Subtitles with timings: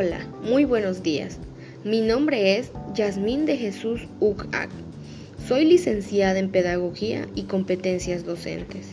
[0.00, 1.38] Hola, muy buenos días.
[1.82, 4.68] Mi nombre es Yasmín de Jesús Ucag.
[5.48, 8.90] Soy licenciada en Pedagogía y Competencias Docentes.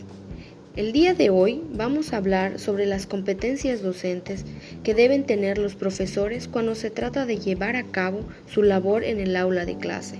[0.74, 4.44] El día de hoy vamos a hablar sobre las competencias docentes
[4.82, 9.20] que deben tener los profesores cuando se trata de llevar a cabo su labor en
[9.20, 10.16] el aula de clase.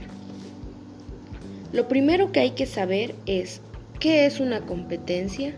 [1.72, 3.60] Lo primero que hay que saber es,
[3.98, 5.52] ¿qué es una competencia?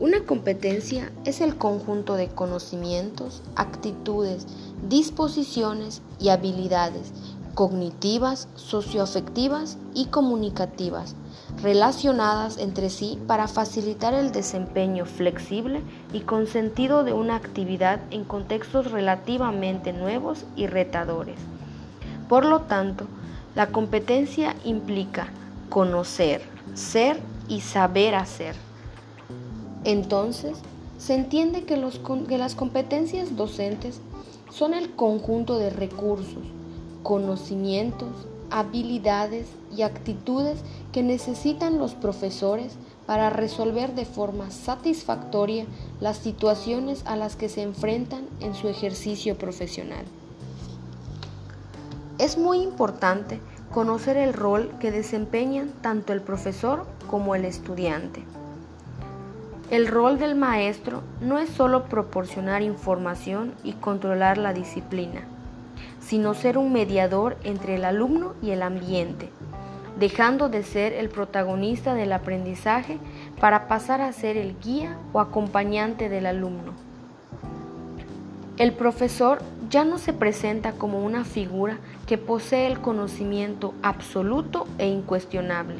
[0.00, 4.44] Una competencia es el conjunto de conocimientos, actitudes,
[4.88, 7.12] disposiciones y habilidades
[7.54, 11.14] cognitivas, socioafectivas y comunicativas
[11.62, 15.80] relacionadas entre sí para facilitar el desempeño flexible
[16.12, 21.38] y con sentido de una actividad en contextos relativamente nuevos y retadores.
[22.28, 23.06] Por lo tanto,
[23.54, 25.28] la competencia implica
[25.68, 26.42] conocer,
[26.74, 28.56] ser y saber hacer.
[29.84, 30.56] Entonces,
[30.98, 34.00] se entiende que, las competencias docentes
[34.50, 36.42] son el conjunto de recursos,
[37.02, 38.08] conocimientos,
[38.50, 39.46] habilidades
[39.76, 40.60] y actitudes
[40.92, 45.66] que necesitan los profesores para resolver de forma satisfactoria
[46.00, 50.04] las situaciones a las que se enfrentan en su ejercicio profesional.
[52.18, 53.40] Es muy importante
[53.72, 58.22] conocer el rol que desempeñan tanto el profesor como el estudiante.
[59.70, 65.22] El rol del maestro no es solo proporcionar información y controlar la disciplina,
[66.00, 69.30] sino ser un mediador entre el alumno y el ambiente,
[69.98, 72.98] dejando de ser el protagonista del aprendizaje
[73.40, 76.74] para pasar a ser el guía o acompañante del alumno.
[78.58, 79.40] El profesor
[79.70, 85.78] ya no se presenta como una figura que posee el conocimiento absoluto e incuestionable,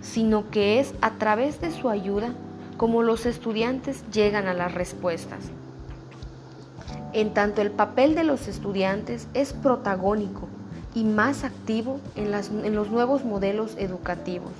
[0.00, 2.32] sino que es a través de su ayuda
[2.78, 5.40] como los estudiantes llegan a las respuestas.
[7.12, 10.48] En tanto el papel de los estudiantes es protagónico
[10.94, 14.52] y más activo en, los nuevos modelos educativos,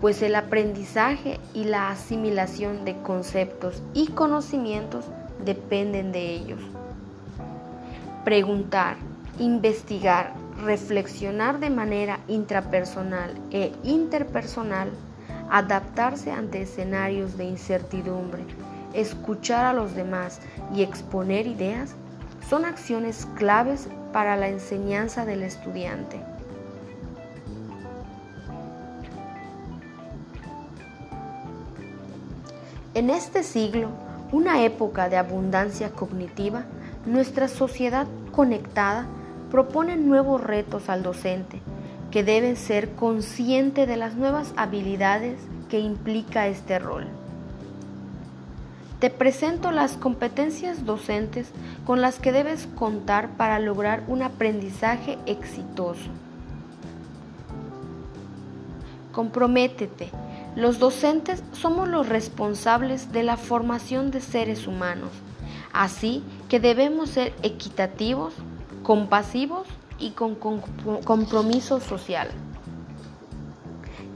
[0.00, 5.04] pues el aprendizaje y la asimilación de conceptos y conocimientos
[5.44, 6.60] dependen de ellos.
[8.24, 8.96] Preguntar,
[9.38, 10.32] investigar,
[10.64, 14.90] reflexionar de manera intrapersonal e interpersonal
[15.50, 18.44] adaptarse ante escenarios de incertidumbre,
[18.92, 20.40] escuchar a los demás
[20.74, 21.94] y exponer ideas
[22.48, 26.20] son acciones claves para la enseñanza del estudiante.
[32.94, 33.88] En este siglo,
[34.30, 36.64] una época de abundancia cognitiva,
[37.06, 39.06] nuestra sociedad conectada
[39.50, 41.60] propone nuevos retos al docente
[42.14, 45.36] que deben ser consciente de las nuevas habilidades
[45.68, 47.08] que implica este rol.
[49.00, 51.50] Te presento las competencias docentes
[51.84, 56.08] con las que debes contar para lograr un aprendizaje exitoso.
[59.10, 60.10] Comprométete.
[60.54, 65.10] Los docentes somos los responsables de la formación de seres humanos,
[65.72, 68.34] así que debemos ser equitativos,
[68.84, 69.66] compasivos
[69.98, 70.36] y con
[71.04, 72.28] compromiso social.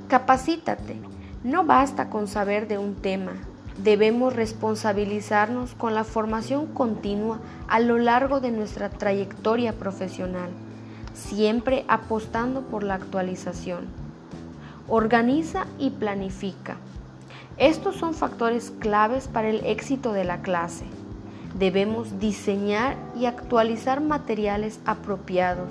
[0.08, 0.96] Capacítate.
[1.44, 3.32] No basta con saber de un tema.
[3.82, 10.50] Debemos responsabilizarnos con la formación continua a lo largo de nuestra trayectoria profesional,
[11.14, 13.86] siempre apostando por la actualización.
[14.88, 16.76] Organiza y planifica.
[17.56, 20.86] Estos son factores claves para el éxito de la clase
[21.58, 25.68] debemos diseñar y actualizar materiales apropiados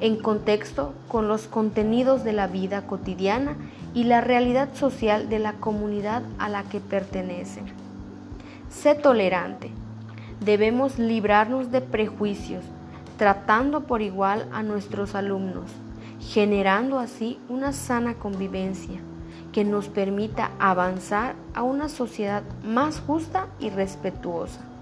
[0.00, 3.56] en contexto con los contenidos de la vida cotidiana
[3.94, 7.64] y la realidad social de la comunidad a la que pertenecen.
[8.68, 9.70] Sé tolerante.
[10.40, 12.64] Debemos librarnos de prejuicios,
[13.16, 15.70] tratando por igual a nuestros alumnos,
[16.20, 19.00] generando así una sana convivencia
[19.52, 24.73] que nos permita avanzar a una sociedad más justa y respetuosa.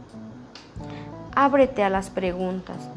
[1.34, 2.90] Ábrete a las preguntas.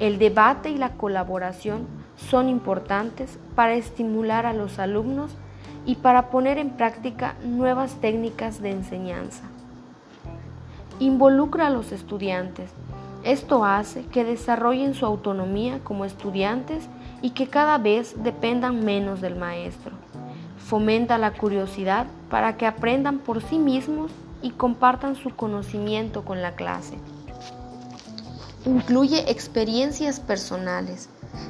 [0.00, 1.86] El debate y la colaboración
[2.16, 5.30] son importantes para estimular a los alumnos
[5.86, 9.44] y para poner en práctica nuevas técnicas de enseñanza.
[10.98, 12.72] Involucra a los estudiantes.
[13.22, 16.88] Esto hace que desarrollen su autonomía como estudiantes
[17.22, 19.92] y que cada vez dependan menos del maestro.
[20.58, 24.10] Fomenta la curiosidad para que aprendan por sí mismos
[24.42, 26.98] y compartan su conocimiento con la clase.
[28.64, 31.08] Incluye experiencias personales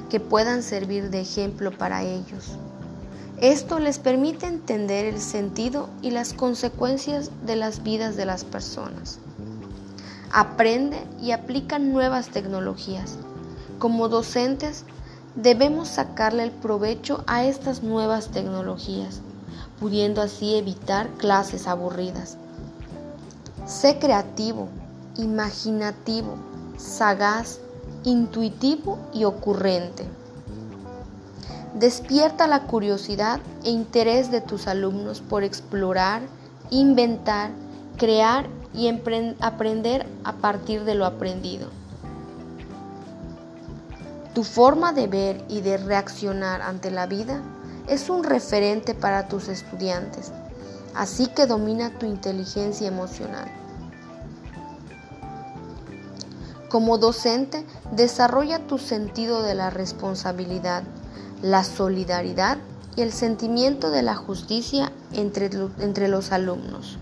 [0.09, 2.57] que puedan servir de ejemplo para ellos.
[3.41, 9.19] Esto les permite entender el sentido y las consecuencias de las vidas de las personas.
[10.33, 13.17] aprende y aplica nuevas tecnologías.
[13.79, 14.85] Como docentes,
[15.37, 19.21] debemos sacarle el provecho a estas nuevas tecnologías,
[19.79, 22.39] pudiendo así evitar clases aburridas.
[23.67, 24.69] Sé creativo,
[25.17, 26.37] imaginativo,
[26.77, 27.59] sagaz,
[28.05, 30.05] intuitivo y ocurrente.
[31.75, 36.23] Despierta la curiosidad e interés de tus alumnos por explorar,
[36.71, 37.51] inventar,
[37.97, 38.89] crear y
[39.41, 41.69] aprender a partir de lo aprendido.
[44.35, 47.43] Tu forma de ver y de reaccionar ante la vida
[47.89, 50.33] es un referente para tus estudiantes,
[50.95, 53.62] así que domina tu inteligencia emocional.
[56.73, 60.85] Como docente, desarrolla tu sentido de la responsabilidad,
[61.43, 62.57] la solidaridad
[62.97, 66.97] y el sentimiento de la justicia entre, los alumnos.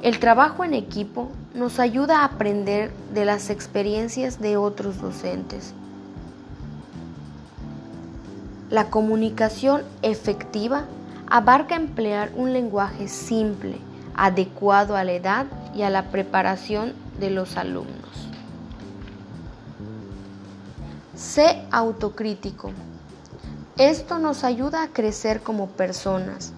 [0.00, 5.74] El trabajo en equipo nos ayuda a aprender de las experiencias de otros docentes.
[8.70, 10.86] La comunicación efectiva
[11.28, 13.76] abarca emplear un lenguaje simple,
[14.16, 15.44] adecuado a la edad
[15.74, 18.28] y a la preparación de los alumnos.
[21.14, 22.72] Sé autocrítico.
[23.76, 26.52] Esto nos ayuda a crecer como personas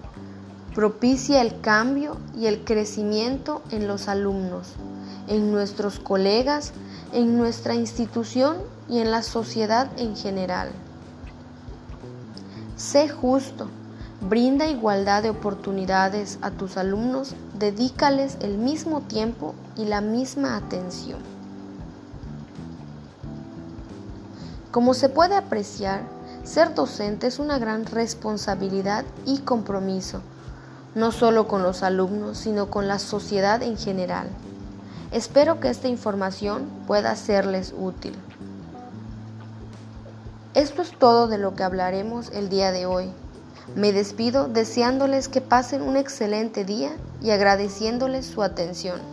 [0.73, 4.73] propicia el cambio y el crecimiento en los alumnos,
[5.27, 6.73] en nuestros colegas,
[7.13, 8.57] en nuestra institución
[8.89, 10.71] y en la sociedad en general.
[12.75, 13.67] Sé justo,
[14.27, 21.19] brinda igualdad de oportunidades a tus alumnos, dedícales el mismo tiempo y la misma atención.
[24.71, 26.01] Como se puede apreciar,
[26.43, 30.21] ser docente es una gran responsabilidad y compromiso
[30.95, 34.27] no solo con los alumnos, sino con la sociedad en general.
[35.11, 38.15] Espero que esta información pueda serles útil.
[40.53, 43.11] Esto es todo de lo que hablaremos el día de hoy.
[43.75, 49.12] Me despido deseándoles que pasen un excelente día y agradeciéndoles su atención.